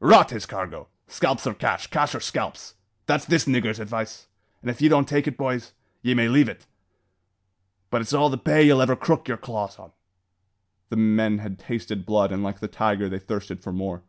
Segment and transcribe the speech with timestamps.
[0.00, 0.88] "Rot his cargo!
[1.06, 2.76] Scalps or cash, cash or scalps!
[3.04, 4.26] that's this niggur's advice;
[4.62, 6.64] an' if ye don't take it, boys, ye may leave it!
[7.90, 9.92] but it's all the pay ye'll ever crook yer claws on."
[10.88, 14.02] The men had tasted blood, and like the tiger, they thirsted for more.